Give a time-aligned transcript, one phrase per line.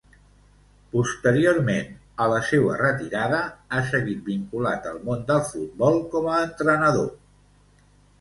[0.93, 1.91] Posteriorment
[2.23, 7.13] a la seua retirada, ha seguit vinculat al món del futbol com a entrenador.